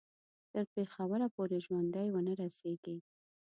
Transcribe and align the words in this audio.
تر 0.51 0.63
پېښوره 0.73 1.27
پوري 1.35 1.59
ژوندي 1.65 2.07
ونه 2.11 2.33
رسیږي. 2.41 2.97